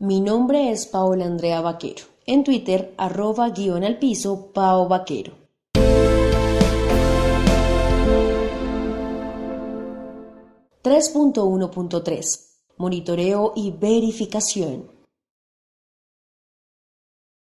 Mi 0.00 0.20
nombre 0.20 0.70
es 0.70 0.86
Paola 0.86 1.24
Andrea 1.24 1.60
Vaquero. 1.60 2.04
En 2.24 2.44
Twitter, 2.44 2.94
arroba 2.98 3.50
guion 3.50 3.82
al 3.82 3.98
piso, 3.98 4.52
Pao 4.52 4.86
Vaquero. 4.86 5.32
...3.1.3... 10.84 12.44
Monitoreo 12.76 13.54
y 13.56 13.72
verificación. 13.72 14.88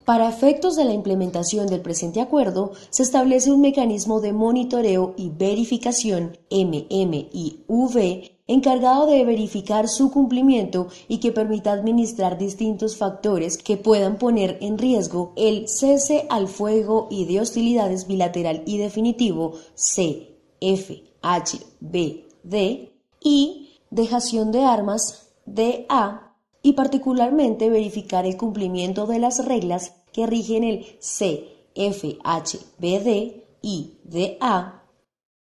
Para 0.07 0.31
efectos 0.31 0.77
de 0.77 0.87
la 0.87 0.95
implementación 0.95 1.67
del 1.67 1.83
presente 1.83 2.23
acuerdo, 2.23 2.73
se 2.89 3.03
establece 3.03 3.53
un 3.53 3.61
mecanismo 3.61 4.23
de 4.23 4.33
monitoreo 4.33 5.13
y 5.19 5.29
verificación 5.29 6.39
MMIV 6.51 8.40
encargado 8.51 9.07
de 9.07 9.25
verificar 9.25 9.89
su 9.89 10.11
cumplimiento 10.11 10.89
y 11.07 11.19
que 11.19 11.31
permita 11.31 11.71
administrar 11.73 12.37
distintos 12.37 12.97
factores 12.97 13.57
que 13.57 13.77
puedan 13.77 14.19
poner 14.19 14.59
en 14.61 14.77
riesgo 14.77 15.33
el 15.37 15.69
cese 15.69 16.27
al 16.31 16.49
fuego 16.49 17.07
y 17.11 17.27
de 17.27 17.41
hostilidades 17.41 18.09
bilateral 18.09 18.65
y 18.67 18.79
definitivo 18.79 19.55
CFHBD 19.77 20.11
y 23.23 23.69
dejación 23.91 24.51
de 24.51 24.65
armas 24.65 25.29
DA 25.47 26.35
y 26.61 26.73
particularmente 26.73 27.71
verificar 27.71 28.27
el 28.27 28.37
cumplimiento 28.37 29.07
de 29.07 29.21
las 29.21 29.45
reglas 29.45 29.95
que 30.13 30.27
rigen 30.27 30.65
el 30.65 30.99
CFHBD 30.99 31.85
y 33.63 33.99
DA. 34.03 34.80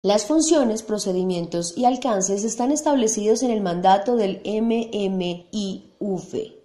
Las 0.05 0.27
funciones, 0.27 0.83
procedimientos 0.83 1.79
y 1.79 1.85
alcances 1.85 2.43
están 2.43 2.73
establecidos 2.73 3.45
en 3.45 3.53
el 3.53 3.61
mandato 3.61 4.17
del 4.17 4.41
MMIV, 4.45 5.55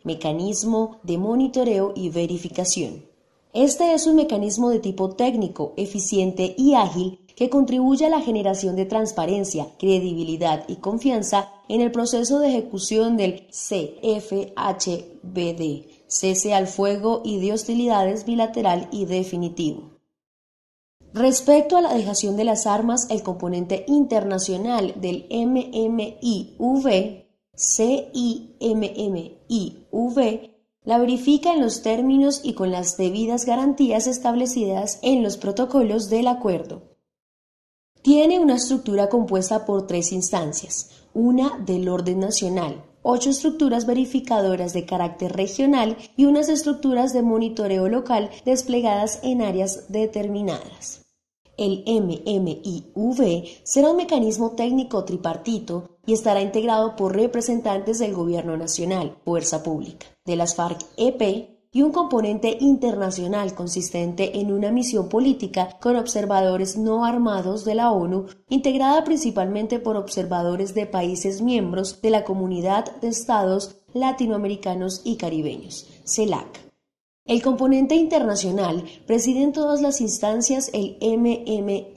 Mecanismo 0.03 0.97
de 1.03 1.19
Monitoreo 1.19 1.93
y 1.95 2.09
Verificación. 2.09 3.05
Este 3.53 3.93
es 3.93 4.07
un 4.07 4.15
mecanismo 4.15 4.71
de 4.71 4.79
tipo 4.79 5.11
técnico, 5.11 5.75
eficiente 5.77 6.55
y 6.57 6.73
ágil 6.73 7.19
que 7.35 7.51
contribuye 7.51 8.07
a 8.07 8.09
la 8.09 8.21
generación 8.21 8.75
de 8.75 8.85
transparencia, 8.85 9.67
credibilidad 9.77 10.63
y 10.67 10.77
confianza 10.77 11.51
en 11.69 11.81
el 11.81 11.91
proceso 11.91 12.39
de 12.39 12.47
ejecución 12.47 13.17
del 13.17 13.45
CFHBD, 13.51 14.47
cese 16.07 16.55
al 16.55 16.65
fuego 16.65 17.21
y 17.23 17.39
de 17.39 17.53
hostilidades 17.53 18.25
bilateral 18.25 18.87
y 18.91 19.05
definitivo. 19.05 19.96
Respecto 21.17 21.77
a 21.77 21.81
la 21.81 21.95
dejación 21.95 22.35
de 22.35 22.43
las 22.43 22.67
armas, 22.67 23.07
el 23.09 23.23
componente 23.23 23.85
internacional 23.87 24.93
del 25.01 25.25
MMIV, 25.31 27.25
CIMMIV, 27.55 28.61
la 30.83 30.99
verifica 30.99 31.53
en 31.53 31.61
los 31.61 31.81
términos 31.81 32.41
y 32.43 32.53
con 32.53 32.69
las 32.69 32.97
debidas 32.97 33.45
garantías 33.45 34.05
establecidas 34.05 34.99
en 35.01 35.23
los 35.23 35.37
protocolos 35.37 36.11
del 36.11 36.27
acuerdo. 36.27 36.83
Tiene 38.03 38.37
una 38.37 38.57
estructura 38.57 39.09
compuesta 39.09 39.65
por 39.65 39.87
tres 39.87 40.11
instancias, 40.11 40.91
una 41.15 41.57
del 41.57 41.89
orden 41.89 42.19
nacional, 42.19 42.85
ocho 43.01 43.31
estructuras 43.31 43.87
verificadoras 43.87 44.71
de 44.73 44.85
carácter 44.85 45.35
regional 45.35 45.97
y 46.15 46.25
unas 46.25 46.47
estructuras 46.47 47.11
de 47.11 47.23
monitoreo 47.23 47.89
local 47.89 48.29
desplegadas 48.45 49.19
en 49.23 49.41
áreas 49.41 49.91
determinadas. 49.91 51.06
El 51.57 51.83
MMIV 51.87 53.43
será 53.63 53.89
un 53.89 53.97
mecanismo 53.97 54.51
técnico 54.51 55.03
tripartito 55.03 55.97
y 56.05 56.13
estará 56.13 56.41
integrado 56.41 56.95
por 56.95 57.15
representantes 57.15 57.99
del 57.99 58.13
Gobierno 58.13 58.55
Nacional, 58.55 59.17
Fuerza 59.25 59.63
Pública, 59.63 60.05
de 60.25 60.35
las 60.35 60.55
FARC-EP, 60.55 61.57
y 61.71 61.81
un 61.81 61.91
componente 61.91 62.57
internacional 62.59 63.53
consistente 63.53 64.39
en 64.39 64.51
una 64.51 64.71
misión 64.71 65.09
política 65.09 65.77
con 65.79 65.95
observadores 65.95 66.77
no 66.77 67.05
armados 67.05 67.65
de 67.65 67.75
la 67.75 67.91
ONU, 67.91 68.25
integrada 68.49 69.03
principalmente 69.03 69.79
por 69.79 69.95
observadores 69.95 70.73
de 70.73 70.85
países 70.85 71.41
miembros 71.41 72.01
de 72.01 72.09
la 72.09 72.23
Comunidad 72.23 72.95
de 73.01 73.09
Estados 73.09 73.75
Latinoamericanos 73.93 75.01
y 75.03 75.17
Caribeños, 75.17 75.87
CELAC. 76.05 76.66
El 77.27 77.41
componente 77.43 77.95
internacional 77.95 78.85
preside 79.05 79.43
en 79.43 79.51
todas 79.51 79.81
las 79.81 80.01
instancias 80.01 80.69
el 80.73 80.97
MMIV 81.01 81.87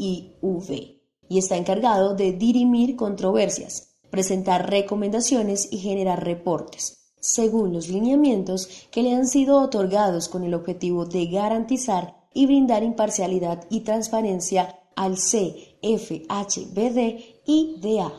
y 1.29 1.39
está 1.39 1.57
encargado 1.57 2.15
de 2.15 2.33
dirimir 2.33 2.97
controversias, 2.97 3.97
presentar 4.11 4.69
recomendaciones 4.69 5.73
y 5.73 5.79
generar 5.79 6.25
reportes 6.25 7.01
según 7.21 7.73
los 7.73 7.89
lineamientos 7.89 8.69
que 8.91 9.03
le 9.03 9.15
han 9.15 9.29
sido 9.29 9.61
otorgados 9.61 10.29
con 10.29 10.43
el 10.43 10.55
objetivo 10.55 11.05
de 11.05 11.27
garantizar 11.27 12.17
y 12.33 12.47
brindar 12.47 12.83
imparcialidad 12.83 13.67
y 13.71 13.81
transparencia 13.81 14.81
al 14.97 15.17
CFHBD 15.17 16.99
y 17.47 17.77
DA. 17.81 18.13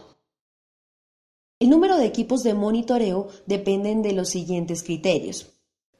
El 1.59 1.69
número 1.69 1.97
de 1.97 2.05
equipos 2.05 2.43
de 2.43 2.53
monitoreo 2.53 3.27
dependen 3.45 4.01
de 4.01 4.13
los 4.13 4.29
siguientes 4.29 4.83
criterios. 4.83 5.51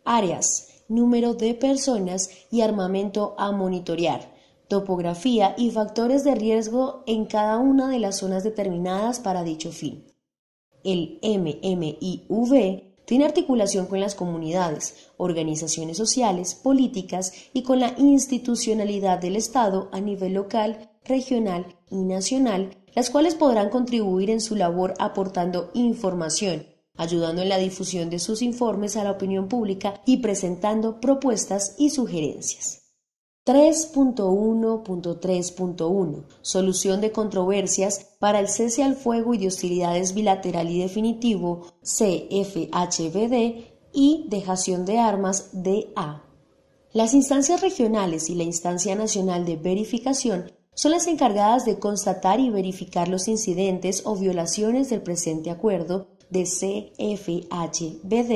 Áreas, 0.03 0.80
número 0.91 1.33
de 1.33 1.53
personas 1.53 2.29
y 2.51 2.61
armamento 2.61 3.33
a 3.37 3.51
monitorear, 3.51 4.33
topografía 4.67 5.55
y 5.57 5.71
factores 5.71 6.23
de 6.23 6.35
riesgo 6.35 7.03
en 7.07 7.25
cada 7.25 7.57
una 7.57 7.89
de 7.89 7.99
las 7.99 8.17
zonas 8.19 8.43
determinadas 8.43 9.19
para 9.19 9.43
dicho 9.43 9.71
fin. 9.71 10.05
El 10.83 11.19
MMIV 11.23 12.91
tiene 13.05 13.25
articulación 13.25 13.87
con 13.87 13.99
las 13.99 14.15
comunidades, 14.15 15.09
organizaciones 15.17 15.97
sociales, 15.97 16.55
políticas 16.55 17.33
y 17.53 17.63
con 17.63 17.79
la 17.79 17.93
institucionalidad 17.97 19.19
del 19.19 19.35
Estado 19.35 19.89
a 19.91 19.99
nivel 19.99 20.33
local, 20.33 20.89
regional 21.03 21.65
y 21.89 22.03
nacional, 22.03 22.77
las 22.93 23.09
cuales 23.09 23.35
podrán 23.35 23.69
contribuir 23.69 24.29
en 24.29 24.41
su 24.41 24.55
labor 24.55 24.93
aportando 24.99 25.71
información, 25.73 26.65
ayudando 27.01 27.41
en 27.41 27.49
la 27.49 27.57
difusión 27.57 28.11
de 28.11 28.19
sus 28.19 28.43
informes 28.43 28.95
a 28.95 29.03
la 29.03 29.11
opinión 29.11 29.47
pública 29.47 30.01
y 30.05 30.17
presentando 30.17 31.01
propuestas 31.01 31.73
y 31.79 31.89
sugerencias. 31.89 32.81
3.1.3.1 33.43 36.25
Solución 36.43 37.01
de 37.01 37.11
controversias 37.11 38.11
para 38.19 38.39
el 38.39 38.47
cese 38.47 38.83
al 38.83 38.95
fuego 38.95 39.33
y 39.33 39.39
de 39.39 39.47
hostilidades 39.47 40.13
bilateral 40.13 40.69
y 40.69 40.79
definitivo 40.79 41.65
CFHBD 41.81 43.65
y 43.93 44.27
dejación 44.29 44.85
de 44.85 44.99
armas 44.99 45.49
DA. 45.53 46.23
Las 46.93 47.15
instancias 47.15 47.61
regionales 47.61 48.29
y 48.29 48.35
la 48.35 48.43
instancia 48.43 48.93
nacional 48.93 49.43
de 49.45 49.55
verificación 49.55 50.51
son 50.75 50.91
las 50.91 51.07
encargadas 51.07 51.65
de 51.65 51.79
constatar 51.79 52.39
y 52.39 52.51
verificar 52.51 53.07
los 53.07 53.27
incidentes 53.27 54.03
o 54.05 54.15
violaciones 54.15 54.91
del 54.91 55.01
presente 55.01 55.49
acuerdo 55.49 56.10
de 56.31 56.43
CFHBD 56.45 58.31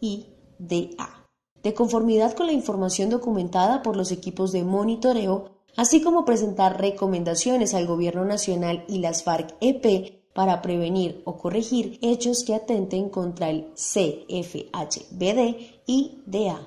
y 0.00 0.26
DA 0.58 1.18
de 1.62 1.74
conformidad 1.74 2.34
con 2.34 2.46
la 2.46 2.52
información 2.52 3.10
documentada 3.10 3.82
por 3.82 3.96
los 3.96 4.12
equipos 4.12 4.52
de 4.52 4.64
monitoreo, 4.64 5.50
así 5.76 6.02
como 6.02 6.24
presentar 6.24 6.80
recomendaciones 6.80 7.74
al 7.74 7.86
Gobierno 7.86 8.24
Nacional 8.24 8.84
y 8.88 8.98
las 8.98 9.24
FARC-EP 9.24 10.18
para 10.34 10.62
prevenir 10.62 11.22
o 11.24 11.36
corregir 11.36 11.98
hechos 12.00 12.44
que 12.44 12.54
atenten 12.54 13.08
contra 13.08 13.50
el 13.50 13.72
CFHBD 13.74 15.56
y 15.86 16.22
DA. 16.26 16.60